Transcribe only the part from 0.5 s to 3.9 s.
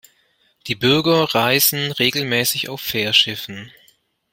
Die Bürger reisen regelmäßig auf Fährschiffen.